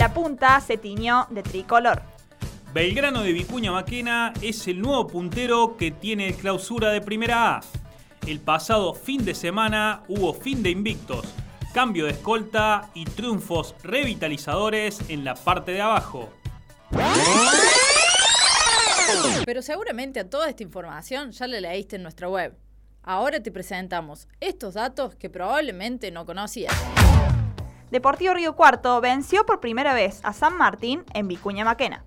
La 0.00 0.14
punta 0.14 0.58
se 0.62 0.78
tiñó 0.78 1.26
de 1.28 1.42
tricolor. 1.42 2.00
Belgrano 2.72 3.22
de 3.22 3.34
Vicuña 3.34 3.70
Maquena 3.70 4.32
es 4.40 4.66
el 4.66 4.80
nuevo 4.80 5.06
puntero 5.06 5.76
que 5.76 5.90
tiene 5.90 6.32
clausura 6.32 6.88
de 6.88 7.02
Primera 7.02 7.56
A. 7.56 7.60
El 8.26 8.40
pasado 8.40 8.94
fin 8.94 9.22
de 9.26 9.34
semana 9.34 10.02
hubo 10.08 10.32
fin 10.32 10.62
de 10.62 10.70
invictos, 10.70 11.26
cambio 11.74 12.06
de 12.06 12.12
escolta 12.12 12.88
y 12.94 13.04
triunfos 13.04 13.74
revitalizadores 13.82 15.02
en 15.10 15.22
la 15.22 15.34
parte 15.34 15.72
de 15.72 15.82
abajo. 15.82 16.30
Pero 19.44 19.60
seguramente 19.60 20.20
a 20.20 20.30
toda 20.30 20.48
esta 20.48 20.62
información 20.62 21.32
ya 21.32 21.46
la 21.46 21.60
leíste 21.60 21.96
en 21.96 22.04
nuestra 22.04 22.26
web. 22.26 22.56
Ahora 23.02 23.42
te 23.42 23.52
presentamos 23.52 24.28
estos 24.40 24.72
datos 24.72 25.14
que 25.14 25.28
probablemente 25.28 26.10
no 26.10 26.24
conocías. 26.24 26.72
Deportivo 27.90 28.34
Río 28.34 28.54
Cuarto 28.54 29.00
venció 29.00 29.44
por 29.44 29.58
primera 29.58 29.94
vez 29.94 30.20
a 30.22 30.32
San 30.32 30.56
Martín 30.56 31.02
en 31.12 31.26
Vicuña 31.26 31.64
Maquena. 31.64 32.04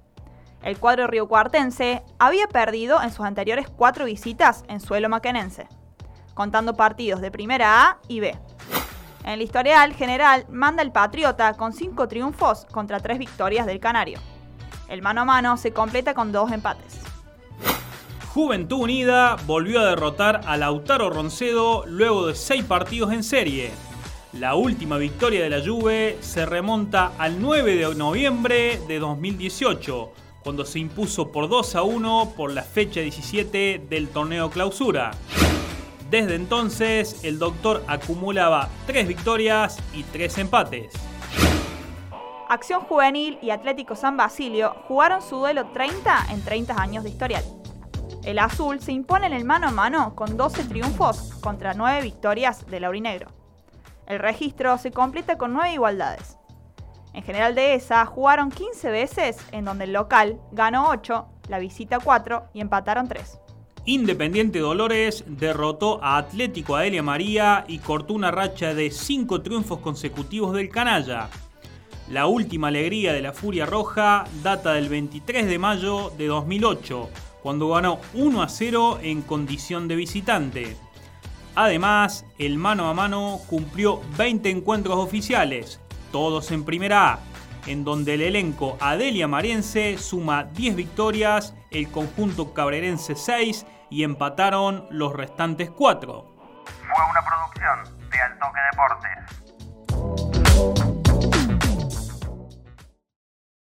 El 0.62 0.78
cuadro 0.78 1.08
riocuartense 1.08 2.04
había 2.20 2.48
perdido 2.48 3.02
en 3.02 3.12
sus 3.12 3.26
anteriores 3.26 3.68
cuatro 3.68 4.06
visitas 4.06 4.64
en 4.70 4.80
suelo 4.80 5.09
maquenense, 5.09 5.68
contando 6.34 6.76
partidos 6.76 7.20
de 7.20 7.32
primera 7.32 7.84
A 7.84 7.98
y 8.08 8.22
B. 8.22 8.38
En 9.26 9.32
el 9.32 9.42
historial 9.42 9.94
general 9.94 10.46
manda 10.50 10.84
el 10.84 10.94
Patriota 10.94 11.54
con 11.56 11.73
cinco 11.73 12.08
triunfos 12.08 12.66
contra 12.72 13.02
tres 13.02 13.20
victorias 13.20 13.66
del 13.66 13.81
Canario. 13.81 14.20
El 14.88 15.02
mano 15.02 15.22
a 15.22 15.26
mano 15.26 15.58
se 15.58 15.73
completa 15.73 16.14
con 16.14 16.31
dos 16.31 16.50
empates. 16.54 17.02
Juventud 18.34 18.84
Unida 18.84 19.36
volvió 19.45 19.81
a 19.81 19.86
derrotar 19.86 20.42
a 20.45 20.56
Lautaro 20.56 21.09
Roncedo 21.09 21.84
luego 21.86 22.28
de 22.28 22.36
seis 22.36 22.64
partidos 22.64 23.12
en 23.12 23.23
serie. 23.23 23.72
La 24.40 24.55
última 24.55 24.98
victoria 24.98 25.44
de 25.44 25.50
la 25.52 25.64
Juve 25.64 26.18
se 26.22 26.48
remonta 26.48 27.12
al 27.20 27.39
9 27.39 27.76
de 27.76 27.94
noviembre 27.94 28.80
de 28.88 28.98
2018, 28.98 30.12
cuando 30.44 30.66
se 30.66 30.80
impuso 30.80 31.31
por 31.31 31.48
2 31.48 31.76
a 31.76 31.84
1 31.84 32.34
por 32.36 32.52
la 32.52 32.64
fecha 32.64 33.00
17 33.02 33.86
del 33.88 34.09
torneo 34.09 34.50
clausura. 34.50 35.11
Desde 36.09 36.34
entonces, 36.34 37.23
el 37.23 37.38
doctor 37.38 37.84
acumulaba 37.86 38.70
3 38.88 39.08
victorias 39.08 39.78
y 39.94 40.02
3 40.02 40.39
empates. 40.39 40.94
Acción 42.50 42.81
Juvenil 42.81 43.38
y 43.39 43.52
Atlético 43.52 43.95
San 43.95 44.17
Basilio 44.17 44.76
jugaron 44.88 45.22
su 45.22 45.36
duelo 45.36 45.67
30 45.73 46.28
en 46.31 46.44
30 46.44 46.81
años 46.81 47.04
de 47.04 47.11
historial. 47.11 47.44
El 48.23 48.39
azul 48.39 48.80
se 48.80 48.94
impone 48.94 49.28
en 49.28 49.34
el 49.34 49.45
mano 49.45 49.67
a 49.67 49.72
mano 49.72 50.16
con 50.16 50.38
12 50.38 50.64
triunfos 50.64 51.36
contra 51.39 51.76
9 51.76 52.02
victorias 52.02 52.66
del 52.66 52.86
aurinegro. 52.86 53.42
El 54.08 54.20
registro 54.20 54.78
se 54.78 54.92
completa 54.92 55.38
con 55.38 55.54
9 55.54 55.73
igualdades. 55.73 56.38
En 57.14 57.23
general 57.23 57.56
de 57.56 57.76
esa 57.76 58.06
jugaron 58.06 58.50
15 58.50 58.90
veces 58.90 59.38
en 59.52 59.66
donde 59.66 59.86
el 59.86 59.94
local 59.94 60.40
ganó 60.52 60.90
8, 60.90 61.28
la 61.48 61.60
visita 61.60 62.00
4 62.00 62.50
y 62.54 62.62
empataron 62.62 63.08
3. 63.08 63.40
Independiente 63.86 64.60
Dolores 64.60 65.26
derrotó 65.28 66.02
a 66.04 66.18
Atlético 66.18 66.76
Adelia 66.76 67.04
María 67.04 67.66
y 67.68 67.80
cortó 67.80 68.14
una 68.14 68.32
racha 68.32 68.73
de 68.73 68.90
5 68.90 69.42
triunfos 69.42 69.80
consecutivos 69.80 70.54
del 70.54 70.70
canalla. 70.70 71.30
La 72.10 72.28
última 72.28 72.70
alegría 72.70 73.14
de 73.14 73.22
la 73.22 73.34
Furia 73.34 73.66
Roja 73.66 74.26
data 74.42 74.73
del 74.73 74.90
23 74.90 75.48
de 75.48 75.60
mayo 75.60 76.12
de 76.17 76.28
2008, 76.28 77.10
cuando 77.42 77.70
ganó 77.70 78.00
1 78.14 78.42
a 78.42 78.48
0 78.48 79.00
en 79.02 79.22
condición 79.22 79.88
de 79.88 79.95
visitante. 79.95 80.78
Además, 81.56 82.26
el 82.40 82.58
mano 82.58 82.90
a 82.90 82.94
mano 82.94 83.40
cumplió 83.48 84.02
20 84.18 84.50
encuentros 84.50 84.98
oficiales, 84.98 85.80
todos 86.12 86.52
en 86.52 86.66
Primera 86.66 87.14
A, 87.14 87.20
en 87.68 87.84
donde 87.84 88.16
el 88.16 88.22
elenco 88.22 88.76
Adelia 88.80 89.28
Mariense 89.28 90.00
suma 90.00 90.45
10 90.45 90.76
victorias, 90.76 91.55
el 91.70 91.92
conjunto 91.92 92.54
cabrerense 92.54 93.16
6 93.16 93.67
y 93.92 94.04
empataron 94.04 94.88
los 94.89 95.14
restantes 95.14 95.70
4. 95.70 96.26
Fue 96.66 97.05
una 97.11 97.22
producción 97.22 98.10
de 98.10 98.20
Altoque 98.20 98.60
Deportes. 98.72 99.42